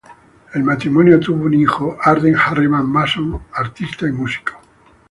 [0.55, 4.53] El matrimonio tuvo un hijo, Arden Harriman Mason, artista y músico.